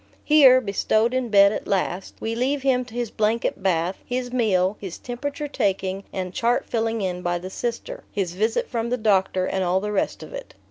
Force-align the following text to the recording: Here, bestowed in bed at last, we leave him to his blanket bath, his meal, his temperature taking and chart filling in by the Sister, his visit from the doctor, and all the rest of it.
Here, 0.23 0.59
bestowed 0.59 1.13
in 1.13 1.29
bed 1.29 1.51
at 1.51 1.67
last, 1.67 2.15
we 2.19 2.33
leave 2.33 2.63
him 2.63 2.85
to 2.85 2.95
his 2.95 3.11
blanket 3.11 3.61
bath, 3.61 3.99
his 4.03 4.33
meal, 4.33 4.75
his 4.79 4.97
temperature 4.97 5.47
taking 5.47 6.05
and 6.11 6.33
chart 6.33 6.65
filling 6.65 7.01
in 7.03 7.21
by 7.21 7.37
the 7.37 7.51
Sister, 7.51 8.03
his 8.11 8.33
visit 8.33 8.67
from 8.67 8.89
the 8.89 8.97
doctor, 8.97 9.45
and 9.45 9.63
all 9.63 9.79
the 9.79 9.91
rest 9.91 10.23
of 10.23 10.33
it. 10.33 10.55